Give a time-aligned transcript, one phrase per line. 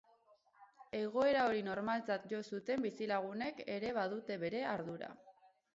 [0.99, 5.17] Egoera hori normaltzat jo zuten bizilagunek ere badute bere ardura.